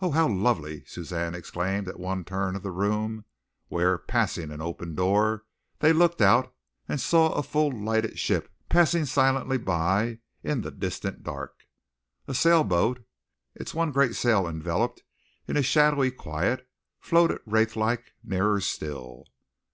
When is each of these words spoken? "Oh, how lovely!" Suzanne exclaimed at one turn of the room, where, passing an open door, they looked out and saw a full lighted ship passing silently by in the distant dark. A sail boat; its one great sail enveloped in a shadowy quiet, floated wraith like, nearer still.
"Oh, 0.00 0.12
how 0.12 0.28
lovely!" 0.30 0.82
Suzanne 0.86 1.34
exclaimed 1.34 1.86
at 1.86 2.00
one 2.00 2.24
turn 2.24 2.56
of 2.56 2.62
the 2.62 2.70
room, 2.70 3.26
where, 3.68 3.98
passing 3.98 4.50
an 4.50 4.62
open 4.62 4.94
door, 4.94 5.44
they 5.80 5.92
looked 5.92 6.22
out 6.22 6.54
and 6.88 6.98
saw 6.98 7.32
a 7.34 7.42
full 7.42 7.70
lighted 7.70 8.18
ship 8.18 8.50
passing 8.70 9.04
silently 9.04 9.58
by 9.58 10.20
in 10.42 10.62
the 10.62 10.70
distant 10.70 11.22
dark. 11.22 11.66
A 12.26 12.32
sail 12.32 12.64
boat; 12.64 13.04
its 13.54 13.74
one 13.74 13.92
great 13.92 14.14
sail 14.14 14.48
enveloped 14.48 15.02
in 15.46 15.58
a 15.58 15.62
shadowy 15.62 16.10
quiet, 16.10 16.66
floated 16.98 17.42
wraith 17.44 17.76
like, 17.76 18.14
nearer 18.24 18.58
still. 18.58 19.26